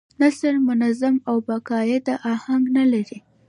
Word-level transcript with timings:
نثر 0.19 0.57
منظم 0.57 1.15
او 1.27 1.35
با 1.47 1.57
قاعده 1.69 2.13
اهنګ 2.33 2.63
نه 2.77 2.83
لري. 2.93 3.17